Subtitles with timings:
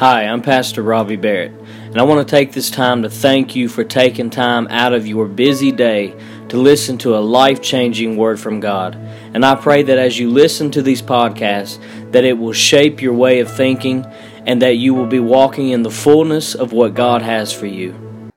[0.00, 3.68] Hi, I'm Pastor Robbie Barrett, and I want to take this time to thank you
[3.68, 8.60] for taking time out of your busy day to listen to a life-changing word from
[8.60, 8.94] God.
[8.94, 11.78] And I pray that as you listen to these podcasts,
[12.12, 14.06] that it will shape your way of thinking
[14.46, 18.30] and that you will be walking in the fullness of what God has for you.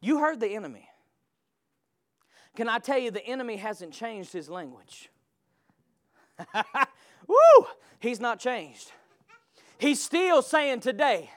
[0.00, 0.88] You heard the enemy.
[2.54, 5.10] Can I tell you, the enemy hasn't changed his language?
[7.26, 7.66] Woo!
[7.98, 8.92] He's not changed.
[9.80, 11.30] He's still saying today,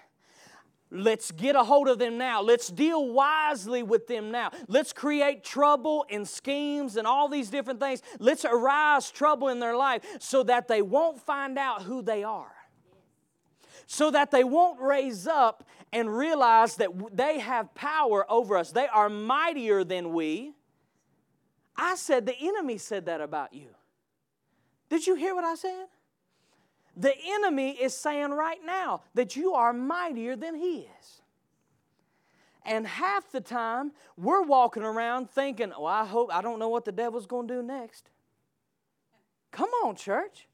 [0.95, 2.43] Let's get a hold of them now.
[2.43, 4.51] Let's deal wisely with them now.
[4.67, 8.03] Let's create trouble and schemes and all these different things.
[8.19, 12.53] Let's arise trouble in their life so that they won't find out who they are.
[13.87, 18.71] So that they won't raise up and realize that they have power over us.
[18.71, 20.53] They are mightier than we.
[21.75, 23.69] I said the enemy said that about you.
[24.89, 25.87] Did you hear what I said?
[26.95, 31.21] The enemy is saying right now that you are mightier than he is.
[32.65, 36.85] And half the time, we're walking around thinking, well, I hope, I don't know what
[36.85, 38.09] the devil's going to do next.
[39.51, 40.47] Come on, church.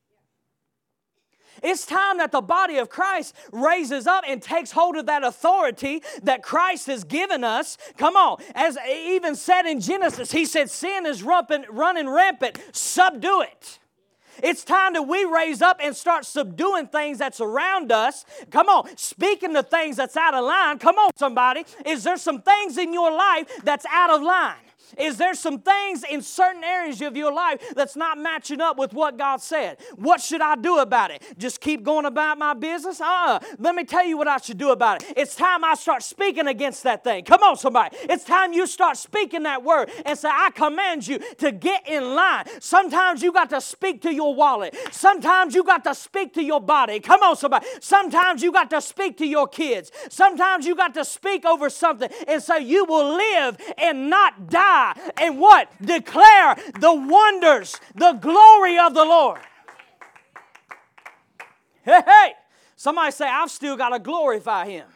[1.62, 6.02] It's time that the body of Christ raises up and takes hold of that authority
[6.23, 7.78] that Christ has given us.
[7.98, 8.42] Come on.
[8.56, 13.80] As even said in Genesis, he said, Sin is running rampant, subdue it.
[14.44, 18.26] It's time that we raise up and start subduing things that's around us.
[18.52, 20.80] Come on, speaking to things that's out of line.
[20.80, 21.66] Come on, somebody.
[21.86, 24.69] Is there some things in your life that's out of line?
[24.98, 28.94] Is there some things in certain areas of your life that's not matching up with
[28.94, 29.78] what God said?
[29.95, 31.23] What should I do about it?
[31.38, 33.02] Just keep going about my business?
[33.02, 33.40] Uh-uh.
[33.58, 35.14] Let me tell you what I should do about it.
[35.17, 37.23] It's time I start speaking against that thing.
[37.23, 37.98] Come on, somebody.
[38.04, 42.16] It's time you start speaking that word and say, I command you to get in
[42.16, 42.45] line.
[42.60, 44.76] Sometimes you got to speak to your wallet.
[44.92, 47.00] Sometimes you got to speak to your body.
[47.00, 47.67] Come on, somebody.
[47.82, 49.92] Sometimes you got to speak to your kids.
[50.10, 54.79] Sometimes you got to speak over something and say, You will live and not die
[55.18, 55.70] and what?
[55.82, 59.40] Declare the wonders, the glory of the Lord.
[61.84, 62.34] Hey, hey.
[62.76, 64.88] Somebody say, I've still got to glorify him.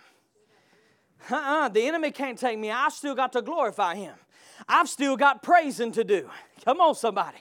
[1.29, 2.71] Uh-uh, the enemy can't take me.
[2.71, 4.15] I've still got to glorify him.
[4.67, 6.29] I've still got praising to do.
[6.63, 7.39] Come on, somebody.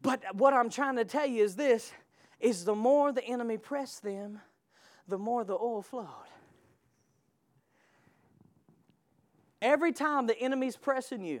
[0.00, 1.92] But what I'm trying to tell you is this
[2.40, 4.40] is the more the enemy pressed them,
[5.06, 6.06] the more the oil flowed.
[9.60, 11.40] Every time the enemy's pressing you,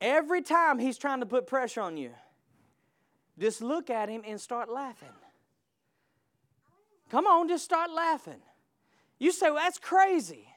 [0.00, 2.10] every time he's trying to put pressure on you,
[3.38, 5.12] just look at him and start laughing.
[7.10, 8.40] Come on, just start laughing.
[9.18, 10.48] You say, well, that's crazy.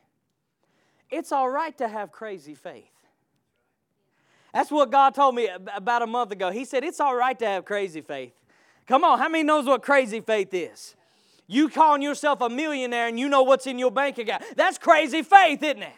[1.09, 2.91] It's all right to have crazy faith.
[4.53, 6.49] That's what God told me about a month ago.
[6.49, 8.33] He said, It's all right to have crazy faith.
[8.87, 10.95] Come on, how many knows what crazy faith is?
[11.51, 14.43] You calling yourself a millionaire and you know what's in your bank account.
[14.55, 15.93] That's crazy faith, isn't it?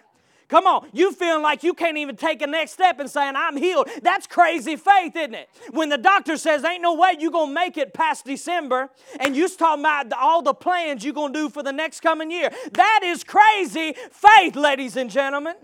[0.48, 3.58] Come on, you feeling like you can't even take a next step and saying, I'm
[3.58, 3.90] healed.
[4.02, 5.50] That's crazy faith, isn't it?
[5.72, 8.90] When the doctor says, Ain't no way you're gonna make it past December,
[9.20, 12.50] and you're talking about all the plans you're gonna do for the next coming year.
[12.72, 15.56] That is crazy faith, ladies and gentlemen.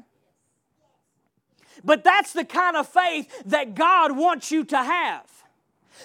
[1.84, 5.30] But that's the kind of faith that God wants you to have.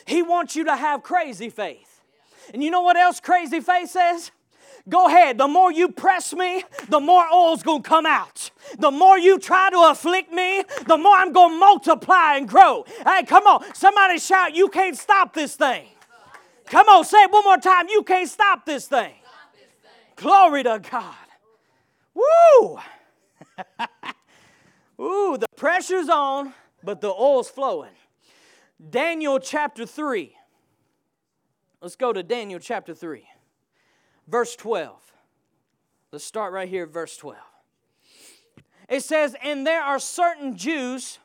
[0.06, 1.91] He wants you to have crazy faith.
[2.53, 4.30] And you know what else crazy faith says?
[4.88, 5.38] Go ahead.
[5.38, 8.50] The more you press me, the more oil's gonna come out.
[8.78, 12.84] The more you try to afflict me, the more I'm gonna multiply and grow.
[13.06, 13.75] Hey, come on.
[13.75, 15.86] Somebody shout, You can't stop this thing.
[16.66, 17.88] Come on, say it one more time.
[17.88, 19.14] You can't stop this thing.
[20.16, 21.14] Glory to God.
[22.14, 22.78] Woo!
[25.00, 27.91] Ooh, the pressure's on, but the oil's flowing.
[28.91, 30.34] Daniel chapter 3.
[31.82, 33.26] Let's go to Daniel chapter 3,
[34.28, 34.97] verse 12.
[36.12, 37.41] Let's start right here, verse 12.
[38.88, 41.19] It says, And there are certain Jews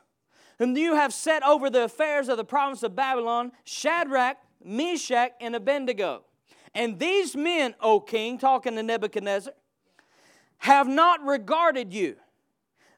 [0.58, 5.54] whom you have set over the affairs of the province of Babylon Shadrach, Meshach, and
[5.54, 6.24] Abednego.
[6.74, 9.52] And these men, O king, talking to Nebuchadnezzar,
[10.58, 12.16] have not regarded you.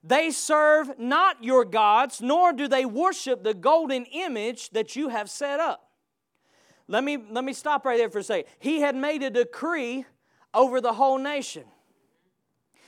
[0.03, 5.29] They serve not your gods, nor do they worship the golden image that you have
[5.29, 5.90] set up.
[6.91, 8.51] Let me, let me stop right there for a second.
[8.59, 10.05] He had made a decree
[10.53, 11.63] over the whole nation.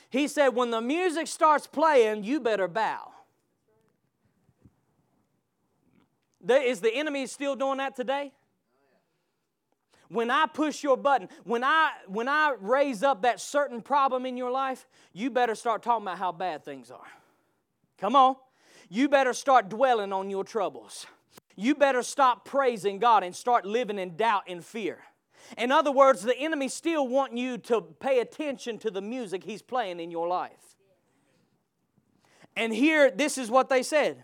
[0.09, 3.13] He said, when the music starts playing, you better bow.
[6.45, 8.33] Is the enemy still doing that today?
[10.09, 14.35] When I push your button, when I when I raise up that certain problem in
[14.35, 17.07] your life, you better start talking about how bad things are.
[17.97, 18.35] Come on.
[18.89, 21.07] You better start dwelling on your troubles.
[21.55, 24.99] You better stop praising God and start living in doubt and fear.
[25.57, 29.61] In other words, the enemy still want you to pay attention to the music he's
[29.61, 30.75] playing in your life.
[32.55, 34.23] And here, this is what they said.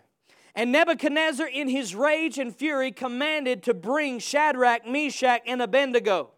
[0.55, 6.31] And Nebuchadnezzar, in his rage and fury, commanded to bring Shadrach, Meshach, and Abednego.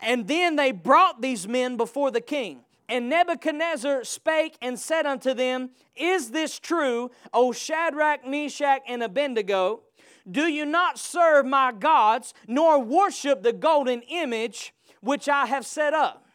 [0.00, 2.60] And then they brought these men before the king.
[2.88, 9.82] And Nebuchadnezzar spake and said unto them, Is this true, O Shadrach, Meshach, and Abednego?
[10.30, 15.92] Do you not serve my gods, nor worship the golden image which I have set
[15.92, 16.26] up?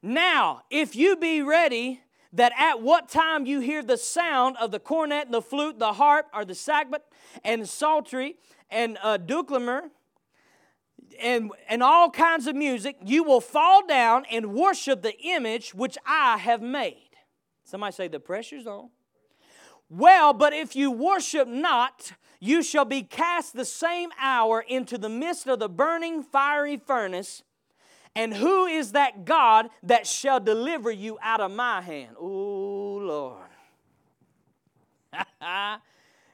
[0.00, 2.00] Now, if you be ready,
[2.32, 6.26] that at what time you hear the sound of the cornet, the flute, the harp,
[6.34, 7.00] or the sackbut,
[7.44, 8.36] and psaltery,
[8.70, 9.18] and uh,
[11.20, 15.98] and, and all kinds of music, you will fall down and worship the image which
[16.06, 17.10] I have made.
[17.64, 18.88] Somebody say, the pressure's on.
[19.88, 22.12] Well, but if you worship not,
[22.44, 27.44] you shall be cast the same hour into the midst of the burning fiery furnace.
[28.16, 32.16] And who is that God that shall deliver you out of my hand?
[32.18, 33.46] Oh, Lord.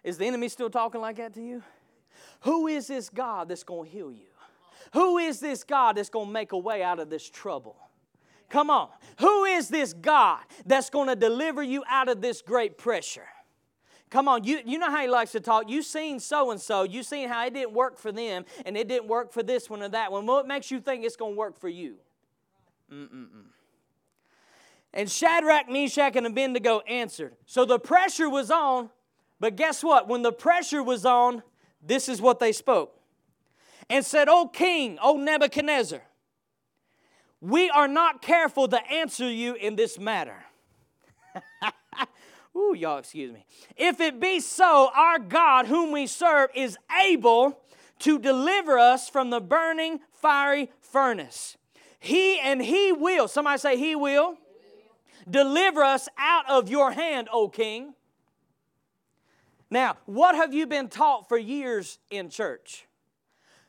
[0.03, 1.63] is the enemy still talking like that to you?
[2.41, 4.31] Who is this God that's going to heal you?
[4.95, 7.77] Who is this God that's going to make a way out of this trouble?
[8.49, 8.89] Come on.
[9.21, 13.29] Who is this God that's going to deliver you out of this great pressure?
[14.11, 15.69] Come on, you, you know how he likes to talk.
[15.69, 16.83] You've seen so and so.
[16.83, 19.83] You've seen how it didn't work for them and it didn't work for this one
[19.83, 20.27] or that one.
[20.27, 21.97] What makes you think it's going to work for you?
[22.93, 23.45] Mm-mm-mm.
[24.95, 27.35] And Shadrach, Meshach, and Abednego answered.
[27.45, 28.89] So the pressure was on,
[29.39, 30.09] but guess what?
[30.09, 31.43] When the pressure was on,
[31.83, 32.99] this is what they spoke
[33.91, 36.03] and said, O king, O Nebuchadnezzar,
[37.41, 40.45] we are not careful to answer you in this matter.
[42.59, 43.45] Ooh, y'all, excuse me.
[43.77, 47.61] If it be so, our God, whom we serve, is able
[48.01, 51.57] to deliver us from the burning fiery furnace.
[52.01, 54.37] He and He will, somebody say, He will
[55.31, 57.95] deliver us out of your hand, O King.
[59.71, 62.88] Now, what have you been taught for years in church?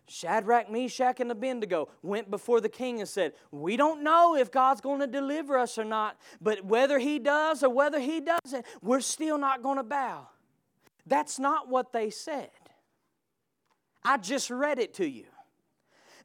[0.09, 4.81] Shadrach, Meshach, and Abednego went before the king and said, We don't know if God's
[4.81, 9.01] going to deliver us or not, but whether He does or whether He doesn't, we're
[9.01, 10.27] still not going to bow.
[11.05, 12.49] That's not what they said.
[14.03, 15.25] I just read it to you.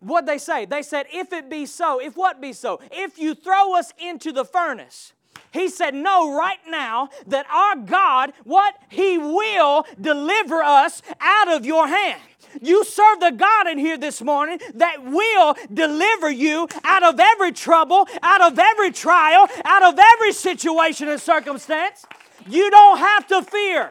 [0.00, 0.64] What they say?
[0.64, 2.80] They said, If it be so, if what be so?
[2.90, 5.12] If you throw us into the furnace,
[5.52, 8.74] he said, Know right now that our God, what?
[8.88, 12.20] He will deliver us out of your hand.
[12.60, 17.52] You serve the God in here this morning that will deliver you out of every
[17.52, 22.04] trouble, out of every trial, out of every situation and circumstance.
[22.48, 23.90] You don't have to fear.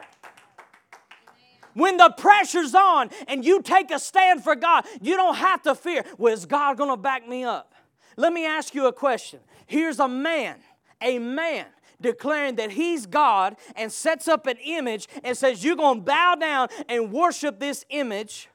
[1.74, 5.74] When the pressure's on and you take a stand for God, you don't have to
[5.74, 6.04] fear.
[6.18, 7.74] Well, is God going to back me up?
[8.16, 9.40] Let me ask you a question.
[9.66, 10.56] Here's a man,
[11.00, 11.66] a man
[12.00, 16.36] declaring that he's God and sets up an image and says, You're going to bow
[16.36, 18.48] down and worship this image.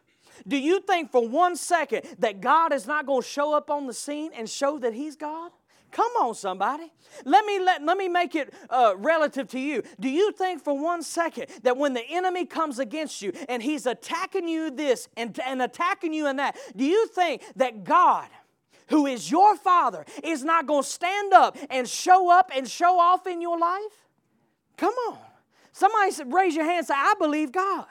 [0.47, 3.87] Do you think for one second that God is not going to show up on
[3.87, 5.51] the scene and show that He's God?
[5.91, 6.91] Come on, somebody.
[7.25, 9.81] Let me let, let me make it uh, relative to you.
[9.99, 13.85] Do you think for one second that when the enemy comes against you and he's
[13.85, 18.27] attacking you this and, and attacking you in that, do you think that God,
[18.89, 22.99] who is your father, is not going to stand up and show up and show
[22.99, 24.07] off in your life?
[24.77, 25.17] Come on.
[25.71, 27.85] Somebody raise your hand and say, I believe God.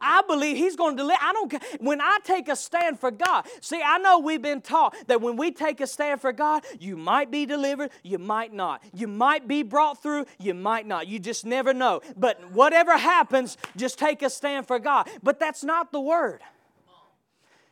[0.00, 1.18] I believe He's going to deliver.
[1.22, 1.60] I don't care.
[1.80, 5.36] When I take a stand for God, see, I know we've been taught that when
[5.36, 8.82] we take a stand for God, you might be delivered, you might not.
[8.92, 11.06] You might be brought through, you might not.
[11.06, 12.00] You just never know.
[12.16, 15.08] But whatever happens, just take a stand for God.
[15.22, 16.40] But that's not the word.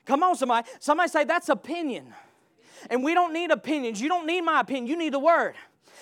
[0.04, 0.68] Come on, somebody.
[0.80, 2.14] Somebody say that's opinion.
[2.90, 4.00] And we don't need opinions.
[4.00, 5.54] You don't need my opinion, you need the word.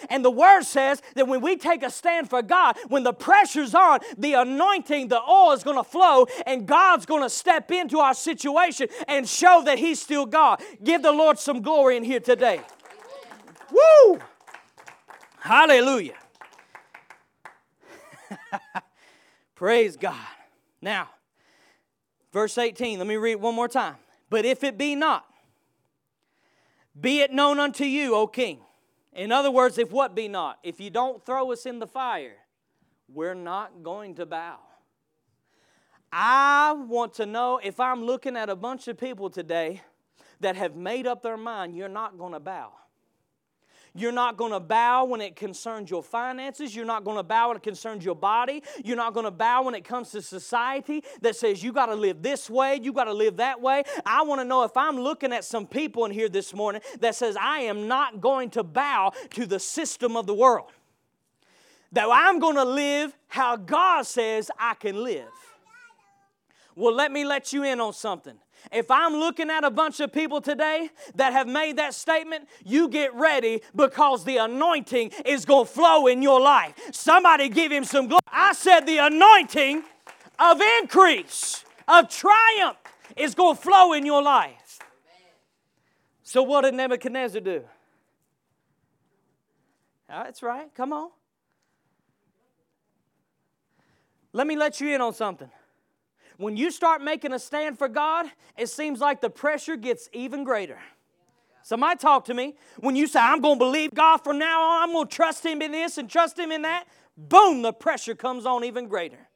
[0.08, 3.74] And the word says that when we take a stand for God, when the pressure's
[3.74, 7.98] on, the anointing, the oil is going to flow, and God's going to step into
[7.98, 10.62] our situation and show that He's still God.
[10.82, 12.60] Give the Lord some glory in here today.
[13.70, 14.20] Woo!
[15.38, 16.16] Hallelujah.
[19.54, 20.16] Praise God.
[20.80, 21.08] Now,
[22.32, 23.96] verse 18, let me read it one more time.
[24.28, 25.26] But if it be not,
[26.98, 28.60] be it known unto you, O king
[29.12, 30.58] in other words, if what be not?
[30.62, 32.36] If you don't throw us in the fire,
[33.08, 34.58] we're not going to bow.
[36.12, 39.82] I want to know if I'm looking at a bunch of people today
[40.40, 42.72] that have made up their mind, you're not going to bow.
[43.94, 46.74] You're not going to bow when it concerns your finances.
[46.74, 48.62] You're not going to bow when it concerns your body.
[48.84, 51.94] You're not going to bow when it comes to society that says you got to
[51.94, 53.82] live this way, you got to live that way.
[54.06, 57.14] I want to know if I'm looking at some people in here this morning that
[57.14, 60.70] says I am not going to bow to the system of the world.
[61.92, 65.26] That I'm going to live how God says I can live.
[66.76, 68.38] Well, let me let you in on something.
[68.72, 72.88] If I'm looking at a bunch of people today that have made that statement, you
[72.88, 76.74] get ready because the anointing is going to flow in your life.
[76.92, 78.20] Somebody give him some glory.
[78.30, 79.82] I said the anointing
[80.38, 82.78] of increase, of triumph
[83.16, 84.78] is going to flow in your life.
[86.22, 87.64] So, what did Nebuchadnezzar do?
[90.08, 90.72] Ah, that's right.
[90.74, 91.10] Come on.
[94.32, 95.50] Let me let you in on something.
[96.40, 98.24] When you start making a stand for God,
[98.56, 100.78] it seems like the pressure gets even greater.
[101.62, 102.56] Somebody talk to me.
[102.78, 105.44] When you say, I'm going to believe God from now on, I'm going to trust
[105.44, 109.28] Him in this and trust Him in that, boom, the pressure comes on even greater.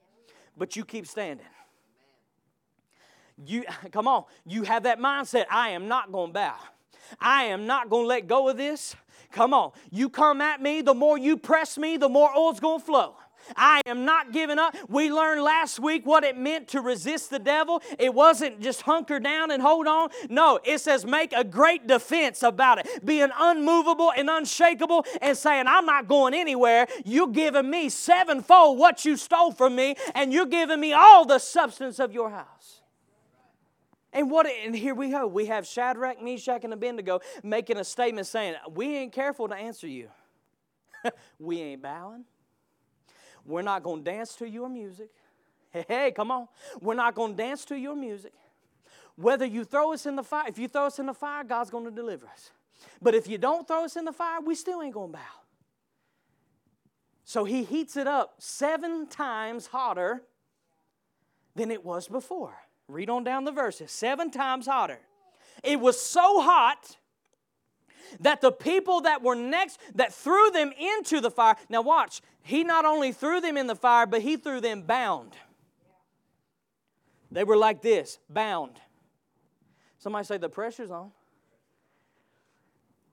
[0.56, 1.44] But you keep standing.
[3.44, 6.56] You come on, you have that mindset, I am not going to bow.
[7.20, 8.96] I am not going to let go of this.
[9.30, 9.72] Come on.
[9.90, 13.16] You come at me, the more you press me, the more oil's going to flow.
[13.56, 14.74] I am not giving up.
[14.88, 17.82] We learned last week what it meant to resist the devil.
[17.98, 20.10] It wasn't just hunker down and hold on.
[20.28, 25.64] No, it says make a great defense about it, being unmovable and unshakable and saying,
[25.66, 26.86] I'm not going anywhere.
[27.04, 31.38] You're giving me sevenfold what you stole from me, and you're giving me all the
[31.38, 32.80] substance of your house.
[34.14, 35.26] And what and here we go.
[35.26, 39.88] We have Shadrach, Meshach, and Abednego making a statement saying, We ain't careful to answer
[39.88, 40.08] you.
[41.38, 42.24] we ain't bowing.
[43.44, 45.10] We're not going to dance to your music.
[45.70, 46.48] Hey, hey, come on.
[46.80, 48.32] We're not going to dance to your music.
[49.16, 51.70] Whether you throw us in the fire, if you throw us in the fire, God's
[51.70, 52.50] going to deliver us.
[53.00, 55.40] But if you don't throw us in the fire, we still ain't going to bow.
[57.24, 60.22] So he heats it up seven times hotter
[61.54, 62.54] than it was before.
[62.88, 63.90] Read on down the verses.
[63.90, 64.98] Seven times hotter.
[65.62, 66.96] It was so hot
[68.20, 72.64] that the people that were next, that threw them into the fire, now watch, he
[72.64, 75.32] not only threw them in the fire, but he threw them bound.
[77.30, 78.80] They were like this, bound.
[79.98, 81.10] Somebody say the pressure's on.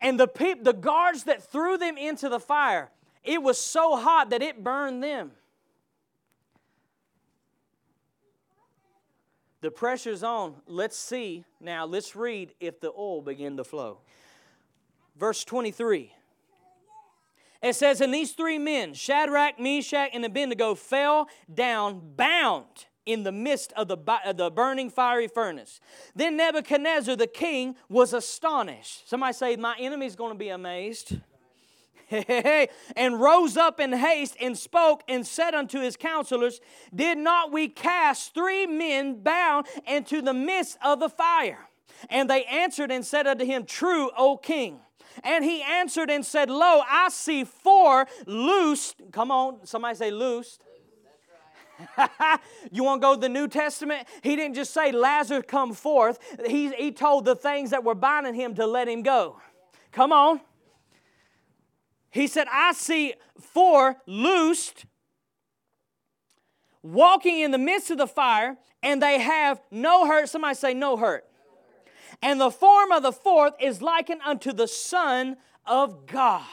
[0.01, 2.91] And the peop, the guards that threw them into the fire,
[3.23, 5.31] it was so hot that it burned them.
[9.61, 10.55] The pressure's on.
[10.65, 13.99] Let's see now, let's read if the oil began to flow
[15.17, 16.13] verse 23.
[17.61, 23.31] It says, And these three men, Shadrach, Meshach, and Abednego, fell down bound in the
[23.31, 23.97] midst of the,
[24.35, 25.79] the burning fiery furnace.
[26.15, 29.07] Then Nebuchadnezzar the king was astonished.
[29.09, 31.17] Somebody say, My enemy's going to be amazed.
[32.95, 36.59] and rose up in haste and spoke and said unto his counselors,
[36.93, 41.69] Did not we cast three men bound into the midst of the fire?
[42.09, 44.79] And they answered and said unto him, True, O king.
[45.23, 49.01] And he answered and said, Lo, I see four loosed.
[49.11, 50.61] Come on, somebody say loosed.
[52.71, 54.07] you want to go to the New Testament?
[54.21, 56.19] He didn't just say, Lazarus, come forth.
[56.45, 59.39] He, he told the things that were binding him to let him go.
[59.91, 60.41] Come on.
[62.09, 64.85] He said, I see four loosed,
[66.83, 70.29] walking in the midst of the fire, and they have no hurt.
[70.29, 71.25] Somebody say, no hurt.
[72.21, 76.45] And the form of the fourth is likened unto the Son of God.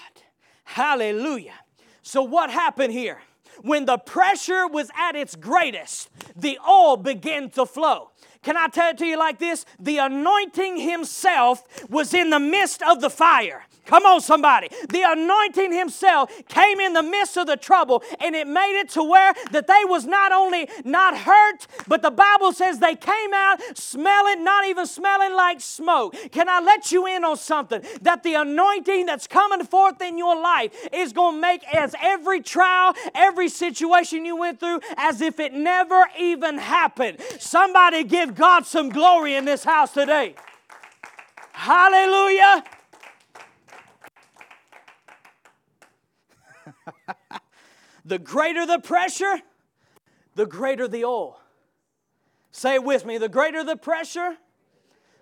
[0.65, 1.61] Hallelujah.
[2.03, 3.21] So, what happened here?
[3.63, 8.11] When the pressure was at its greatest, the oil began to flow.
[8.43, 9.65] Can I tell it to you like this?
[9.81, 13.65] The anointing himself was in the midst of the fire.
[13.89, 14.69] Come on, somebody.
[14.91, 19.03] The anointing himself came in the midst of the trouble, and it made it to
[19.03, 23.61] where that they was not only not hurt, but the Bible says they came out
[23.75, 26.15] smelling, not even smelling like smoke.
[26.33, 27.83] Can I let you in on something?
[28.03, 32.43] That the anointing that's coming forth in your life is going to make as every
[32.43, 37.23] trial, every situation you went through, as if it never even happened.
[37.39, 40.35] Somebody give God some glory in this house today.
[41.53, 42.65] Hallelujah.
[48.05, 49.43] The greater the pressure,
[50.35, 51.41] the greater the oil.
[52.51, 54.37] Say it with me the greater the pressure,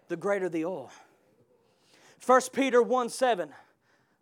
[0.08, 0.90] the greater the oil.
[2.24, 3.50] 1 Peter 1 7.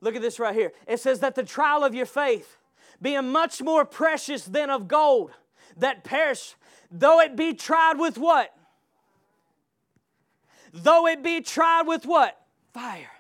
[0.01, 0.73] Look at this right here.
[0.87, 2.59] It says that the trial of your faith,
[3.01, 5.31] being much more precious than of gold,
[5.77, 6.57] that perish,
[6.91, 8.55] though it be tried with what?
[10.73, 12.39] Though it be tried with what?
[12.73, 13.11] Fire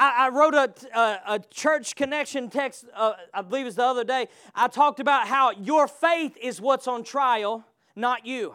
[0.00, 4.02] I, I wrote a, a, a, church connection text, uh, I believe it's the other
[4.02, 4.28] day.
[4.54, 7.64] I talked about how your faith is what's on trial,
[7.94, 8.54] not you.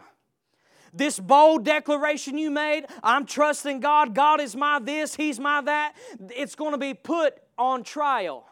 [0.92, 5.94] This bold declaration you made, I'm trusting God, God is my this, He's my that,
[6.34, 8.44] it's going to be put on trial.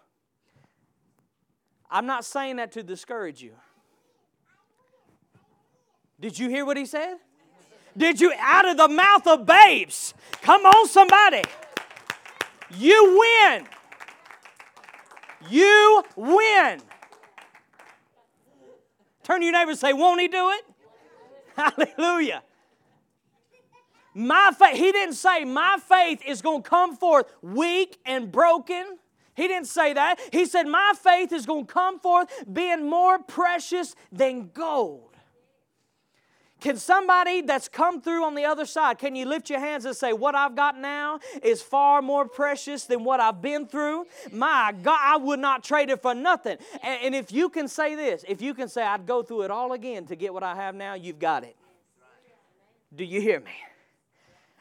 [1.91, 3.55] I'm not saying that to discourage you.
[6.21, 7.17] Did you hear what he said?
[7.97, 10.15] Did you, out of the mouth of babes?
[10.43, 11.43] Come on, somebody.
[12.77, 13.67] You win.
[15.51, 16.81] You win.
[19.23, 20.65] Turn to your neighbor and say, Won't he do it?
[21.57, 22.43] Hallelujah.
[24.15, 28.99] My faith, he didn't say my faith is going to come forth weak and broken.
[29.35, 30.21] He didn't say that.
[30.33, 35.14] He said, My faith is going to come forth being more precious than gold.
[36.65, 39.95] Can somebody that's come through on the other side, can you lift your hands and
[39.95, 44.07] say, What I've got now is far more precious than what I've been through?
[44.33, 46.57] My God, I would not trade it for nothing.
[46.83, 49.51] And, and if you can say this, if you can say, I'd go through it
[49.51, 51.55] all again to get what I have now, you've got it.
[52.97, 53.53] Do you hear me?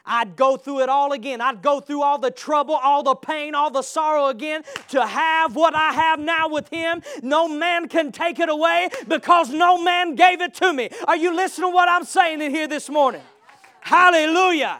[0.06, 1.40] I'd go through it all again.
[1.40, 5.56] I'd go through all the trouble, all the pain, all the sorrow again to have
[5.56, 7.02] what I have now with Him.
[7.22, 10.90] No man can take it away because no man gave it to me.
[11.08, 13.22] Are you listening to what I'm saying in here this morning?
[13.80, 14.78] Hallelujah.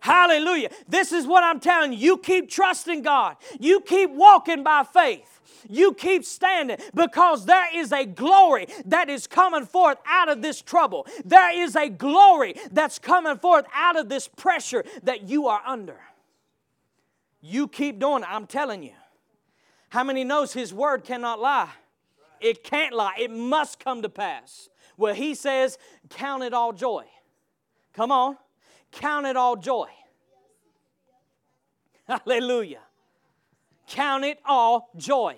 [0.00, 0.70] Hallelujah.
[0.88, 1.98] This is what I'm telling you.
[1.98, 7.92] You keep trusting God, you keep walking by faith you keep standing because there is
[7.92, 11.06] a glory that is coming forth out of this trouble.
[11.24, 16.00] There is a glory that's coming forth out of this pressure that you are under.
[17.40, 18.92] You keep doing it, I'm telling you.
[19.88, 21.70] How many knows his word cannot lie?
[22.40, 23.14] It can't lie.
[23.18, 24.68] It must come to pass.
[24.96, 25.78] Well, he says,
[26.08, 27.04] count it all joy.
[27.92, 28.36] Come on.
[28.92, 29.88] Count it all joy.
[32.08, 32.80] Hallelujah.
[33.90, 35.36] Count it all joy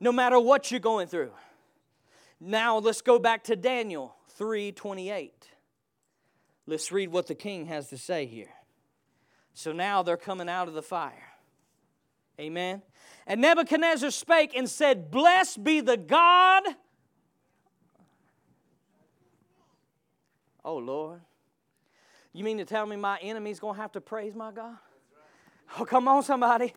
[0.00, 1.32] no matter what you're going through.
[2.40, 5.30] Now let's go back to Daniel 3:28.
[6.66, 8.54] Let's read what the king has to say here.
[9.52, 11.32] So now they're coming out of the fire.
[12.40, 12.80] Amen.
[13.26, 16.62] And Nebuchadnezzar spake and said, Blessed be the God.
[20.64, 21.20] Oh, Lord.
[22.32, 24.76] You mean to tell me my enemy's going to have to praise my God?
[25.78, 26.72] Oh, come on, somebody.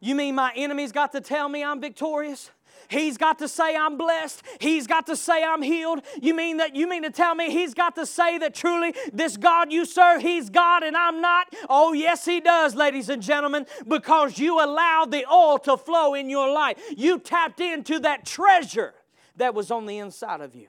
[0.00, 2.50] You mean my enemy's got to tell me I'm victorious?
[2.88, 4.42] He's got to say I'm blessed.
[4.60, 6.02] He's got to say I'm healed.
[6.20, 9.36] You mean that you mean to tell me he's got to say that truly this
[9.36, 11.48] God you serve, he's God and I'm not?
[11.68, 16.30] Oh, yes, he does, ladies and gentlemen, because you allowed the oil to flow in
[16.30, 16.78] your life.
[16.96, 18.94] You tapped into that treasure
[19.36, 20.68] that was on the inside of you.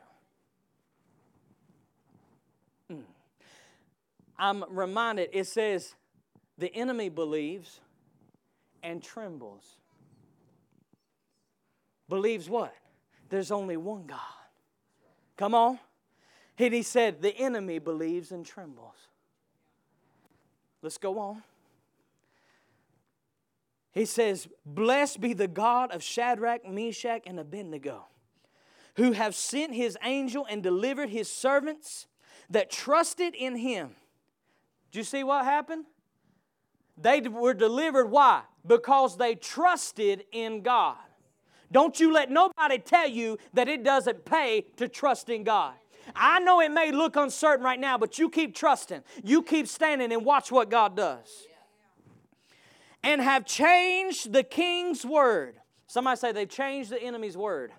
[2.90, 3.02] Hmm.
[4.40, 5.94] I'm reminded it says
[6.58, 7.80] the enemy believes
[8.84, 9.78] and trembles
[12.10, 12.74] believes what?
[13.30, 14.20] There's only one God.
[15.36, 15.80] Come on.
[16.58, 18.96] And he said, The enemy believes and trembles.
[20.82, 21.44] Let's go on.
[23.92, 28.06] He says, Blessed be the God of Shadrach, Meshach, and Abednego,
[28.96, 32.08] who have sent his angel and delivered his servants
[32.50, 33.96] that trusted in him.
[34.92, 35.86] Do you see what happened?
[36.98, 38.08] They were delivered.
[38.08, 38.44] Why?
[38.68, 40.98] Because they trusted in God.
[41.72, 45.74] Don't you let nobody tell you that it doesn't pay to trust in God.
[46.16, 49.04] I know it may look uncertain right now, but you keep trusting.
[49.24, 51.46] You keep standing and watch what God does.
[53.04, 55.56] And have changed the king's word.
[55.88, 57.72] Somebody say they've changed the enemy's word.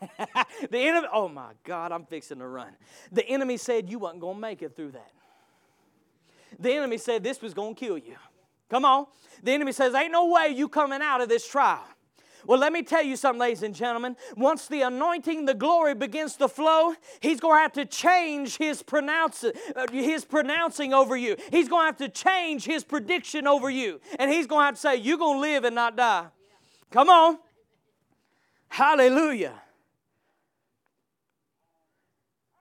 [0.70, 2.72] the enemy, oh my God, I'm fixing to run.
[3.12, 5.10] The enemy said you wasn't going to make it through that.
[6.58, 8.16] The enemy said this was going to kill you.
[8.68, 9.06] Come on.
[9.42, 11.84] The enemy says, ain't no way you coming out of this trial.
[12.46, 14.16] Well, let me tell you something, ladies and gentlemen.
[14.36, 18.82] Once the anointing, the glory begins to flow, he's going to have to change his,
[18.82, 21.36] pronounce, uh, his pronouncing over you.
[21.50, 24.00] He's going to have to change his prediction over you.
[24.18, 26.26] And he's going to have to say, You're going to live and not die.
[26.92, 27.38] Come on.
[28.68, 29.54] Hallelujah.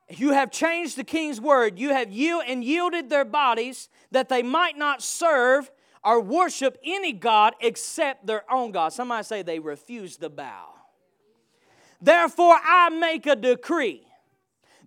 [0.10, 1.80] You have changed the king's word.
[1.80, 5.72] You have yield and yielded their bodies that they might not serve
[6.06, 8.94] or worship any God except their own God.
[8.94, 10.70] Somebody say they refuse to bow.
[12.00, 14.06] Therefore, I make a decree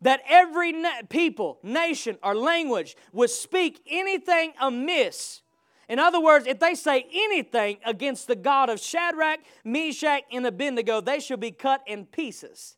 [0.01, 5.43] that every na- people, nation, or language would speak anything amiss.
[5.89, 11.01] In other words, if they say anything against the God of Shadrach, Meshach, and Abednego,
[11.01, 12.77] they shall be cut in pieces,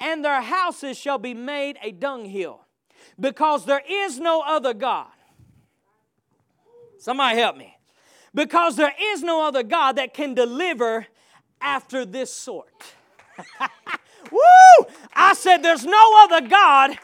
[0.00, 2.64] and their houses shall be made a dunghill,
[3.20, 5.10] because there is no other God.
[6.98, 7.76] Somebody help me.
[8.34, 11.06] Because there is no other God that can deliver
[11.60, 12.72] after this sort.
[14.30, 14.86] Woo!
[15.14, 16.96] I said, There's no other God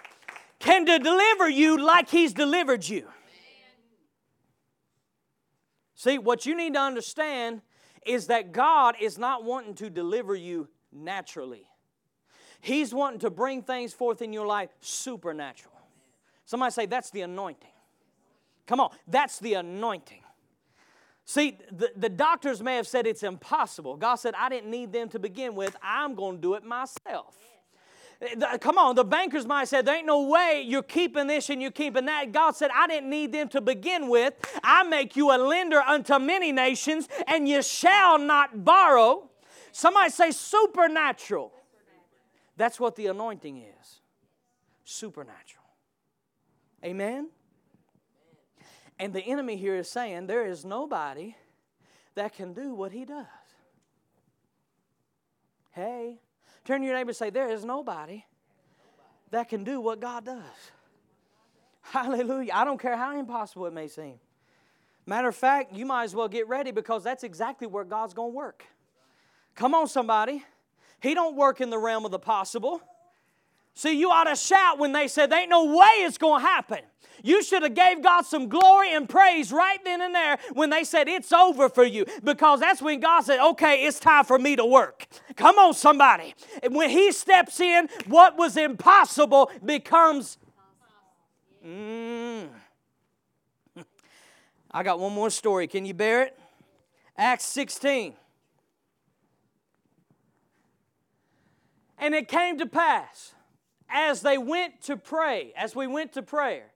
[0.58, 3.06] can deliver you like He's delivered you.
[5.94, 7.60] See, what you need to understand
[8.06, 11.68] is that God is not wanting to deliver you naturally.
[12.60, 15.74] He's wanting to bring things forth in your life supernatural.
[16.44, 17.70] Somebody say, That's the anointing.
[18.66, 20.20] Come on, that's the anointing.
[21.28, 23.98] See, the, the doctors may have said it's impossible.
[23.98, 27.36] God said, I didn't need them to begin with, I'm going to do it myself.
[28.60, 31.60] Come on, the bankers might have said, There ain't no way you're keeping this and
[31.60, 32.32] you're keeping that.
[32.32, 34.32] God said, I didn't need them to begin with.
[34.64, 39.28] I make you a lender unto many nations, and you shall not borrow.
[39.70, 41.52] Somebody say supernatural.
[42.56, 44.00] That's what the anointing is
[44.82, 45.66] supernatural.
[46.82, 47.28] Amen?
[48.98, 51.36] And the enemy here is saying there is nobody
[52.14, 53.26] that can do what he does.
[55.70, 56.18] Hey,
[56.64, 58.24] turn to your neighbor and say, There is nobody
[59.30, 60.72] that can do what God does.
[61.82, 62.52] Hallelujah.
[62.54, 64.18] I don't care how impossible it may seem.
[65.06, 68.32] Matter of fact, you might as well get ready because that's exactly where God's going
[68.32, 68.64] to work.
[69.54, 70.44] Come on, somebody.
[71.00, 72.82] He don't work in the realm of the possible.
[73.78, 76.48] See, you ought to shout when they said, there ain't no way it's going to
[76.48, 76.80] happen.
[77.22, 80.82] You should have gave God some glory and praise right then and there when they
[80.82, 84.56] said it's over for you because that's when God said, okay, it's time for me
[84.56, 85.06] to work.
[85.36, 86.34] Come on, somebody.
[86.60, 90.38] And when He steps in, what was impossible becomes.
[91.64, 92.48] Mm.
[94.72, 95.68] I got one more story.
[95.68, 96.38] Can you bear it?
[97.16, 98.14] Acts 16.
[101.96, 103.34] And it came to pass,
[103.88, 106.72] as they went to pray, as we went to prayer,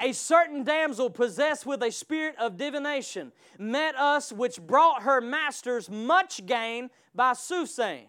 [0.00, 5.88] a certain damsel possessed with a spirit of divination met us, which brought her masters
[5.90, 8.08] much gain by soothsaying.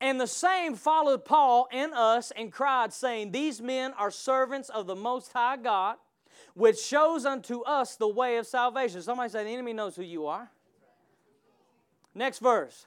[0.00, 4.86] And the same followed Paul and us and cried, saying, These men are servants of
[4.86, 5.96] the Most High God,
[6.54, 9.00] which shows unto us the way of salvation.
[9.00, 10.50] Somebody say, The enemy knows who you are.
[12.14, 12.86] Next verse.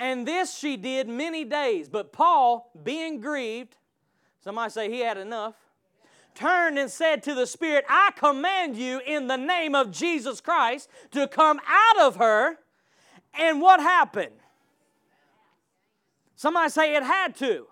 [0.00, 1.90] And this she did many days.
[1.90, 3.76] But Paul, being grieved,
[4.42, 5.54] somebody say he had enough,
[6.34, 10.88] turned and said to the Spirit, I command you in the name of Jesus Christ
[11.10, 12.56] to come out of her.
[13.38, 14.32] And what happened?
[16.34, 17.66] Somebody say it had to.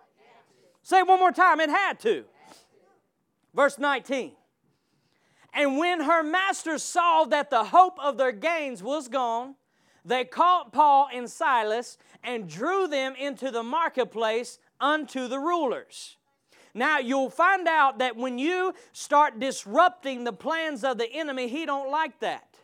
[0.82, 2.24] Say it one more time, it had to.
[3.54, 4.32] Verse 19.
[5.54, 9.54] And when her masters saw that the hope of their gains was gone,
[10.08, 16.16] they caught Paul and Silas and drew them into the marketplace unto the rulers.
[16.74, 21.66] Now you'll find out that when you start disrupting the plans of the enemy, he
[21.66, 22.56] don't like that.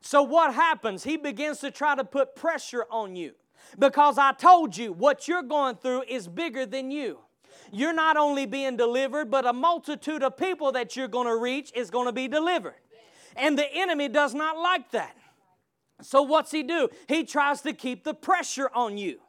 [0.00, 1.04] So what happens?
[1.04, 3.32] He begins to try to put pressure on you.
[3.78, 7.18] Because I told you what you're going through is bigger than you.
[7.70, 11.70] You're not only being delivered, but a multitude of people that you're going to reach
[11.74, 12.76] is going to be delivered.
[13.36, 15.16] And the enemy does not like that.
[16.00, 16.88] So what's he do?
[17.08, 19.20] He tries to keep the pressure on you.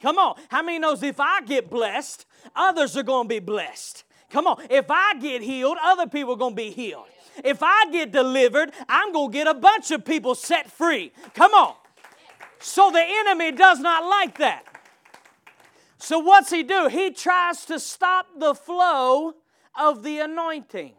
[0.00, 0.36] Come on.
[0.48, 4.04] How many knows if I get blessed, others are going to be blessed?
[4.30, 4.64] Come on.
[4.70, 7.06] If I get healed, other people are going to be healed.
[7.44, 11.12] If I get delivered, I'm going to get a bunch of people set free.
[11.34, 11.74] Come on.
[12.58, 14.64] So the enemy does not like that.
[15.98, 16.88] So what's he do?
[16.88, 19.34] He tries to stop the flow
[19.78, 20.94] of the anointing.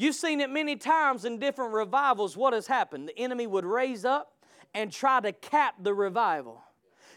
[0.00, 2.36] You've seen it many times in different revivals.
[2.36, 3.08] What has happened?
[3.08, 4.32] The enemy would raise up
[4.72, 6.62] and try to cap the revival,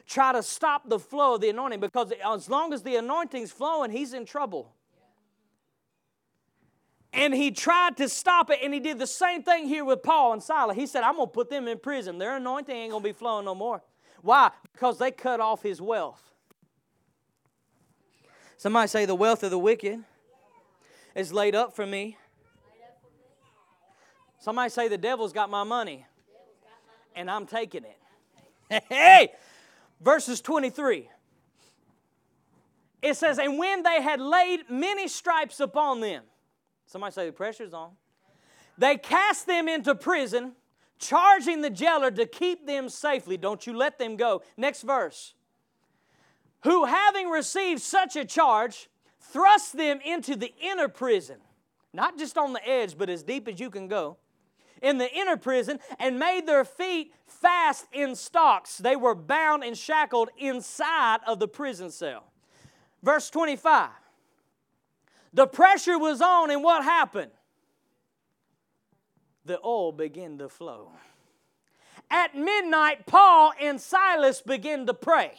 [0.08, 3.92] try to stop the flow of the anointing because as long as the anointing's flowing,
[3.92, 4.74] he's in trouble.
[7.14, 10.34] And he tried to stop it, and he did the same thing here with Paul
[10.34, 10.76] and Silas.
[10.76, 12.18] He said, I'm going to put them in prison.
[12.18, 13.84] Their anointing ain't going to be flowing no more.
[14.24, 14.50] Why?
[14.74, 16.32] Because they cut off his wealth.
[18.58, 20.04] Somebody say, The wealth of the wicked
[21.14, 22.18] is laid up for me
[24.42, 26.06] Somebody say, The devil's got my money,
[27.16, 28.84] and I'm taking it.
[28.90, 29.34] Hey!
[30.02, 31.08] Verses 23.
[33.04, 36.24] It says, And when they had laid many stripes upon them,
[36.88, 37.92] somebody say, The pressure's on.
[38.80, 40.54] They cast them into prison,
[40.98, 43.38] charging the jailer to keep them safely.
[43.38, 44.42] Don't you let them go.
[44.58, 45.36] Next verse.
[46.64, 51.38] Who, having received such a charge, thrust them into the inner prison,
[51.94, 54.18] not just on the edge, but as deep as you can go
[54.82, 58.78] in the inner prison and made their feet fast in stocks.
[58.78, 62.24] They were bound and shackled inside of the prison cell.
[63.04, 63.90] Verse 25.
[65.34, 67.32] The pressure was on, and what happened?
[69.46, 70.92] the oil began to flow.
[72.10, 75.34] At midnight, Paul and Silas began to pray.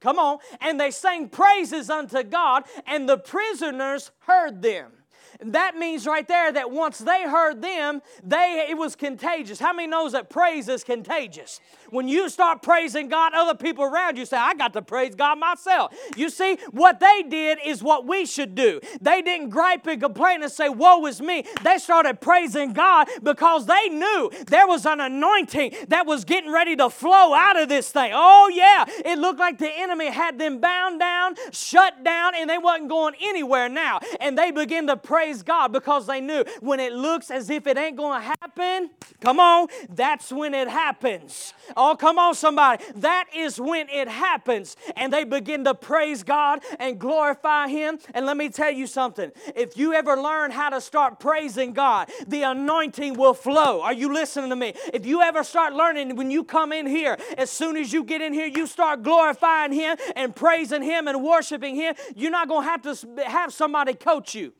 [0.00, 0.38] Come on.
[0.60, 4.92] And they sang praises unto God, and the prisoners heard them.
[5.40, 9.58] That means right there that once they heard them, they it was contagious.
[9.58, 11.60] How many knows that praise is contagious?
[11.94, 15.38] When you start praising God, other people around you say, I got to praise God
[15.38, 15.94] myself.
[16.16, 18.80] You see, what they did is what we should do.
[19.00, 21.44] They didn't gripe and complain and say, Woe is me.
[21.62, 26.74] They started praising God because they knew there was an anointing that was getting ready
[26.74, 28.10] to flow out of this thing.
[28.12, 28.86] Oh, yeah.
[28.88, 33.14] It looked like the enemy had them bound down, shut down, and they wasn't going
[33.22, 34.00] anywhere now.
[34.18, 37.78] And they began to praise God because they knew when it looks as if it
[37.78, 41.54] ain't going to happen, come on, that's when it happens.
[41.86, 42.82] Oh, come on, somebody.
[42.96, 44.74] That is when it happens.
[44.96, 47.98] And they begin to praise God and glorify Him.
[48.14, 52.10] And let me tell you something if you ever learn how to start praising God,
[52.26, 53.82] the anointing will flow.
[53.82, 54.72] Are you listening to me?
[54.94, 58.22] If you ever start learning when you come in here, as soon as you get
[58.22, 62.64] in here, you start glorifying Him and praising Him and worshiping Him, you're not going
[62.64, 64.54] to have to have somebody coach you.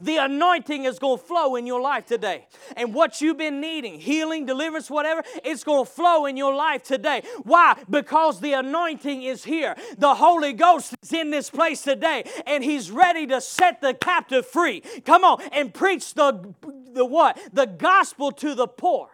[0.00, 2.46] The anointing is going to flow in your life today.
[2.76, 6.82] And what you've been needing, healing, deliverance, whatever, it's going to flow in your life
[6.82, 7.22] today.
[7.42, 7.82] Why?
[7.88, 9.76] Because the anointing is here.
[9.98, 14.46] The Holy Ghost is in this place today, and He's ready to set the captive
[14.46, 14.80] free.
[15.04, 16.54] Come on and preach the,
[16.92, 17.38] the what?
[17.52, 19.08] The gospel to the poor.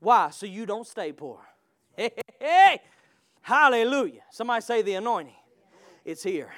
[0.00, 0.30] Why?
[0.30, 1.40] So you don't stay poor.
[1.96, 2.80] Hey, hey, hey.
[3.40, 4.20] Hallelujah.
[4.30, 5.32] Somebody say the anointing.
[6.04, 6.52] It's here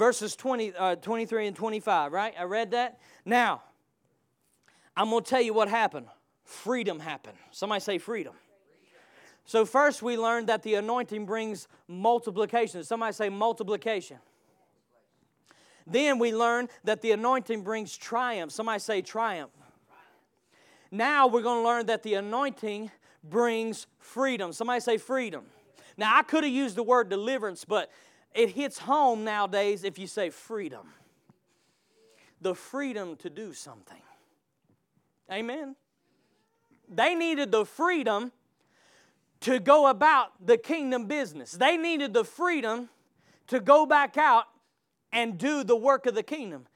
[0.00, 2.32] verses 20, uh, 23 and 25, right?
[2.38, 2.98] I read that.
[3.26, 3.60] Now,
[4.96, 6.06] I'm going to tell you what happened.
[6.42, 7.36] Freedom happened.
[7.50, 8.32] Somebody say freedom.
[9.44, 12.82] So, first, we learned that the anointing brings multiplication.
[12.82, 14.16] Somebody say multiplication.
[15.86, 18.52] Then we learned that the anointing brings triumph.
[18.52, 19.50] Somebody say triumph.
[20.90, 22.90] Now we're going to learn that the anointing
[23.22, 24.54] brings freedom.
[24.54, 25.44] Somebody say freedom.
[25.98, 27.90] Now, I could have used the word deliverance, but
[28.34, 30.86] it hits home nowadays if you say freedom.
[32.40, 34.00] The freedom to do something.
[35.30, 35.76] Amen.
[36.88, 38.32] They needed the freedom
[39.40, 41.52] to go about the kingdom business.
[41.52, 42.88] They needed the freedom
[43.48, 44.44] to go back out
[45.12, 46.66] and do the work of the kingdom.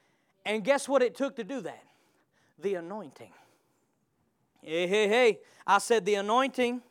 [0.45, 1.83] And guess what it took to do that?
[2.59, 3.31] The anointing.
[4.61, 5.39] Hey, hey, hey.
[5.65, 6.81] I said the anointing.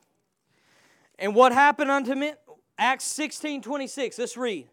[1.18, 2.33] And what happened unto me?
[2.78, 4.18] Acts 16 26.
[4.18, 4.68] Let's read.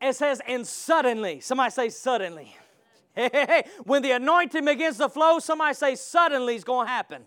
[0.00, 2.56] It says, and suddenly, somebody say suddenly.
[3.14, 3.64] Hey, hey, hey.
[3.84, 7.24] When the anointing begins to flow, somebody say suddenly is going to happen.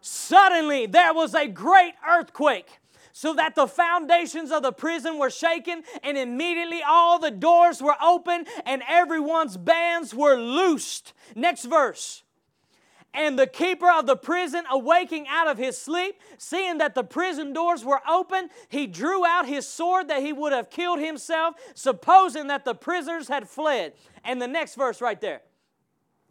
[0.00, 2.80] Suddenly, there was a great earthquake
[3.12, 7.94] so that the foundations of the prison were shaken, and immediately all the doors were
[8.02, 11.12] open and everyone's bands were loosed.
[11.36, 12.24] Next verse.
[13.14, 17.52] And the keeper of the prison, awaking out of his sleep, seeing that the prison
[17.52, 22.46] doors were open, he drew out his sword that he would have killed himself, supposing
[22.46, 23.92] that the prisoners had fled.
[24.24, 25.42] And the next verse right there.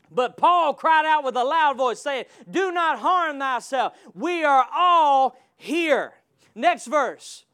[0.10, 3.94] But Paul cried out with a loud voice, saying, Do not harm thyself.
[4.14, 6.14] We are all here.
[6.56, 7.46] Next verse.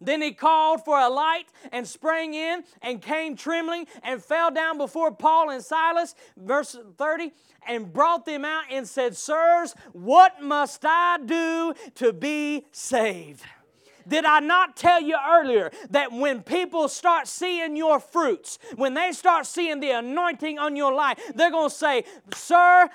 [0.00, 4.76] Then he called for a light and sprang in and came trembling and fell down
[4.76, 7.32] before Paul and Silas, verse 30,
[7.66, 13.42] and brought them out and said, Sirs, what must I do to be saved?
[14.08, 19.10] Did I not tell you earlier that when people start seeing your fruits, when they
[19.12, 22.88] start seeing the anointing on your life, they're going to say, Sir,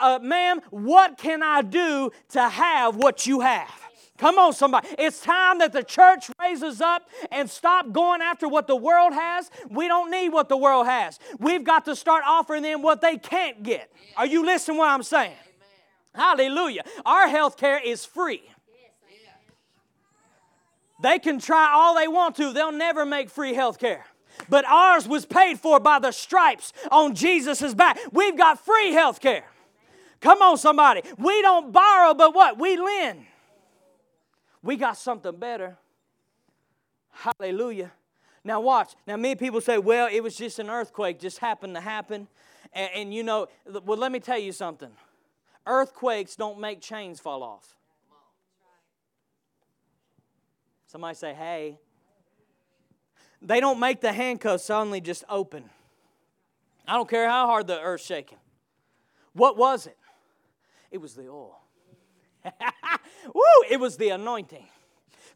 [0.00, 3.83] uh, ma'am, what can I do to have what you have?
[4.16, 4.88] Come on, somebody.
[4.96, 9.50] It's time that the church raises up and stop going after what the world has.
[9.68, 11.18] We don't need what the world has.
[11.40, 13.90] We've got to start offering them what they can't get.
[14.16, 15.34] Are you listening what I'm saying?
[16.14, 16.82] Hallelujah.
[17.04, 18.42] Our health care is free.
[21.02, 24.04] They can try all they want to, they'll never make free health care.
[24.48, 27.98] But ours was paid for by the stripes on Jesus' back.
[28.12, 29.44] We've got free health care.
[30.20, 31.02] Come on, somebody.
[31.18, 32.58] We don't borrow, but what?
[32.58, 33.26] We lend.
[34.64, 35.76] We got something better.
[37.10, 37.92] Hallelujah.
[38.42, 38.94] Now, watch.
[39.06, 42.28] Now, many people say, well, it was just an earthquake, just happened to happen.
[42.72, 43.48] And, and, you know,
[43.84, 44.90] well, let me tell you something
[45.66, 47.76] earthquakes don't make chains fall off.
[50.86, 51.78] Somebody say, hey.
[53.40, 55.68] They don't make the handcuffs suddenly just open.
[56.86, 58.38] I don't care how hard the earth's shaking.
[59.34, 59.98] What was it?
[60.90, 61.63] It was the oil.
[63.34, 63.42] Woo!
[63.70, 64.66] It was the anointing.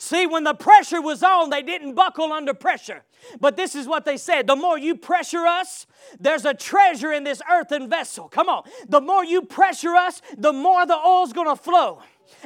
[0.01, 3.03] See, when the pressure was on, they didn't buckle under pressure.
[3.41, 5.87] But this is what they said the more you pressure us,
[6.21, 8.29] there's a treasure in this earthen vessel.
[8.29, 8.63] Come on.
[8.89, 12.01] The more you pressure us, the more the oil's to flow.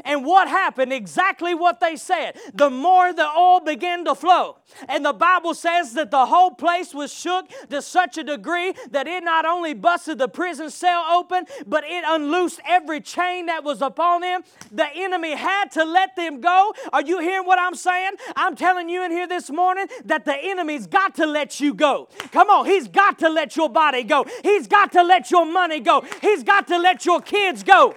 [0.05, 0.93] And what happened?
[0.93, 2.37] Exactly what they said.
[2.55, 4.59] The more the oil began to flow.
[4.89, 9.07] And the Bible says that the whole place was shook to such a degree that
[9.07, 13.83] it not only busted the prison cell open, but it unloosed every chain that was
[13.83, 14.43] upon them.
[14.71, 16.75] The enemy had to let them go.
[16.93, 18.13] Are you hearing what I'm saying?
[18.37, 22.09] I'm telling you in here this morning that the enemy's got to let you go.
[22.31, 24.25] Come on, he's got to let your body go.
[24.43, 26.05] He's got to let your money go.
[26.21, 27.95] He's got to let your kids go.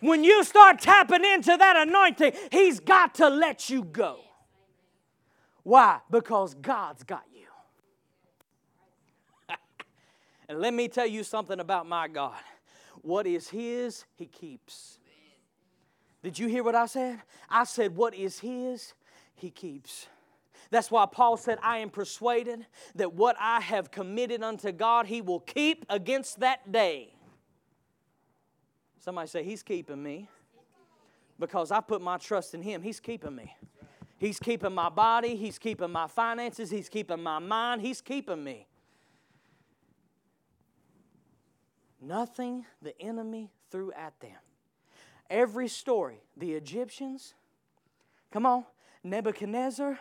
[0.00, 4.20] When you start tapping into that anointing, He's got to let you go.
[5.62, 6.00] Why?
[6.10, 7.46] Because God's got you.
[10.48, 12.38] and let me tell you something about my God.
[13.02, 14.98] What is His, He keeps.
[16.22, 17.22] Did you hear what I said?
[17.48, 18.94] I said, What is His,
[19.34, 20.06] He keeps.
[20.70, 25.20] That's why Paul said, I am persuaded that what I have committed unto God, He
[25.20, 27.15] will keep against that day.
[29.06, 30.28] Somebody say, He's keeping me
[31.38, 32.82] because I put my trust in Him.
[32.82, 33.54] He's keeping me.
[34.18, 38.66] He's keeping my body, He's keeping my finances, He's keeping my mind, He's keeping me.
[42.00, 44.38] Nothing the enemy threw at them.
[45.30, 47.34] Every story, the Egyptians,
[48.32, 48.64] come on,
[49.04, 50.00] Nebuchadnezzar,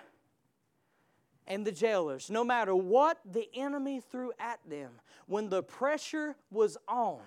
[1.45, 4.93] and the jailers, no matter what the enemy threw at them,
[5.27, 7.19] when the pressure was on,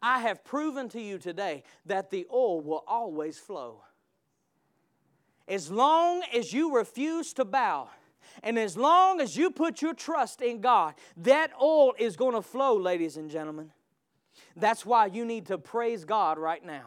[0.00, 3.82] I have proven to you today that the oil will always flow.
[5.48, 7.88] As long as you refuse to bow,
[8.42, 12.42] and as long as you put your trust in God, that oil is going to
[12.42, 13.72] flow, ladies and gentlemen.
[14.56, 16.86] That's why you need to praise God right now.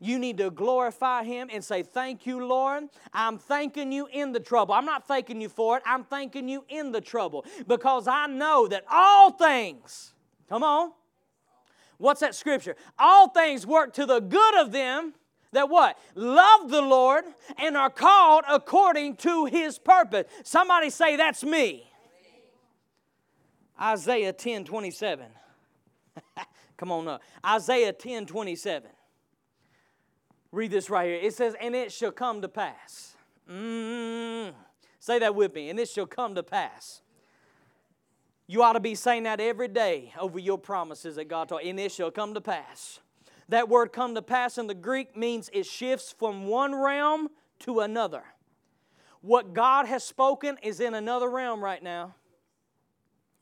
[0.00, 2.84] You need to glorify Him and say, Thank you, Lord.
[3.12, 4.74] I'm thanking you in the trouble.
[4.74, 8.68] I'm not thanking you for it, I'm thanking you in the trouble because I know
[8.68, 10.14] that all things,
[10.48, 10.92] come on,
[11.98, 12.76] What's that scripture?
[12.98, 15.14] All things work to the good of them
[15.52, 15.98] that what?
[16.14, 17.24] Love the Lord
[17.58, 20.26] and are called according to his purpose.
[20.44, 21.88] Somebody say, That's me.
[23.80, 25.26] Isaiah 10 27.
[26.76, 27.22] Come on up.
[27.44, 28.90] Isaiah 10 27.
[30.50, 31.20] Read this right here.
[31.20, 33.14] It says, And it shall come to pass.
[33.50, 34.52] Mm,
[34.98, 35.70] say that with me.
[35.70, 37.02] And it shall come to pass
[38.46, 41.78] you ought to be saying that every day over your promises that God taught, and
[41.78, 43.00] it shall come to pass.
[43.48, 47.28] That word come to pass in the Greek means it shifts from one realm
[47.60, 48.24] to another.
[49.20, 52.14] What God has spoken is in another realm right now.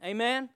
[0.04, 0.50] Amen.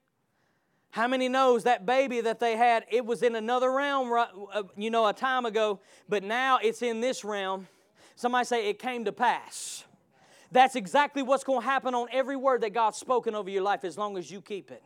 [0.91, 4.91] How many knows that baby that they had, it was in another realm, uh, you
[4.91, 7.67] know, a time ago, but now it's in this realm.
[8.15, 9.85] Somebody say it came to pass.
[10.55, 13.83] That's exactly what's going to happen on every word that God's spoken over your life
[13.83, 14.85] as long as you keep it.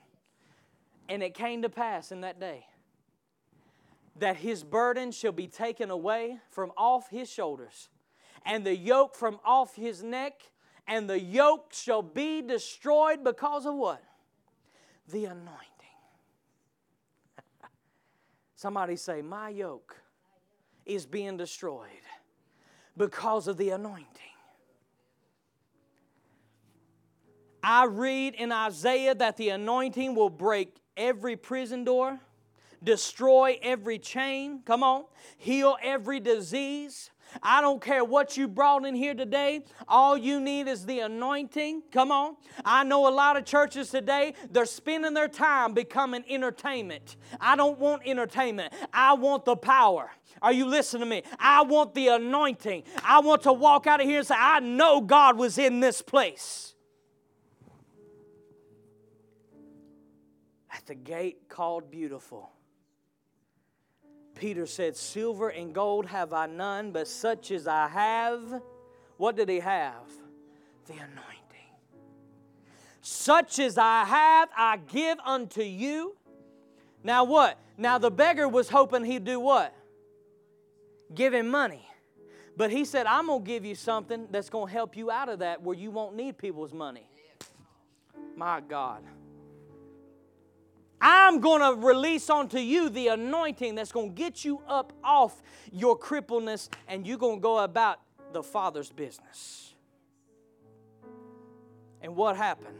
[1.11, 2.64] And it came to pass in that day
[4.18, 7.90] that his burden shall be taken away from off his shoulders,
[8.46, 10.40] and the yoke from off his neck,
[10.87, 14.02] and the yoke shall be destroyed because of what?
[15.12, 15.59] The anointing.
[18.57, 19.96] Somebody say, My yoke
[20.87, 21.90] is being destroyed
[22.96, 24.07] because of the anointing.
[27.70, 32.18] I read in Isaiah that the anointing will break every prison door,
[32.83, 35.04] destroy every chain, come on,
[35.37, 37.11] heal every disease.
[37.42, 39.66] I don't care what you brought in here today.
[39.87, 41.83] All you need is the anointing.
[41.92, 42.37] Come on.
[42.64, 47.16] I know a lot of churches today, they're spending their time becoming entertainment.
[47.38, 48.72] I don't want entertainment.
[48.94, 50.11] I want the power.
[50.40, 51.22] Are you listening to me?
[51.38, 52.85] I want the anointing.
[53.04, 56.00] I want to walk out of here and say, I know God was in this
[56.00, 56.72] place.
[60.88, 62.51] The gate called Beautiful.
[64.35, 68.62] Peter said, Silver and gold have I none, but such as I have,
[69.18, 70.11] what did he have?
[70.87, 71.35] The anointing.
[73.03, 76.16] Such as I have, I give unto you.
[77.05, 77.59] Now what?
[77.77, 79.74] Now the beggar was hoping he'd do what?
[81.14, 81.86] Give him money.
[82.57, 85.28] But he said, I'm going to give you something that's going to help you out
[85.28, 87.09] of that where you won't need people's money.
[88.36, 89.03] My God.
[91.01, 95.40] I'm going to release onto you the anointing that's going to get you up off
[95.72, 98.01] your crippleness and you're going to go about
[98.32, 99.74] the Father's business.
[102.03, 102.78] And what happened?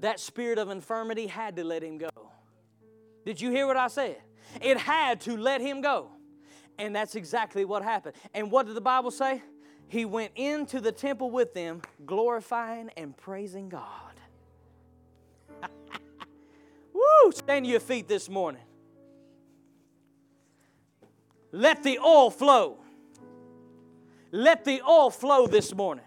[0.00, 2.08] That spirit of infirmity had to let him go.
[3.24, 4.16] Did you hear what I said?
[4.60, 6.10] It had to let him go.
[6.78, 8.16] And that's exactly what happened.
[8.34, 9.42] And what did the Bible say?
[9.92, 14.14] he went into the temple with them, glorifying and praising God.
[17.02, 17.32] Woo!
[17.32, 18.62] Stand to your feet this morning.
[21.50, 22.78] Let the oil flow.
[24.30, 26.04] Let the oil flow this morning.